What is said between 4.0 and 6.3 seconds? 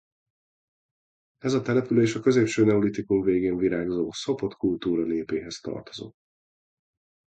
Sopot-kultúra népéhez tartozott.